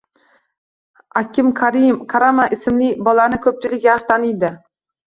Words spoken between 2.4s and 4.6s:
ismli bolani ko‘pchilik yaxshi taniydi.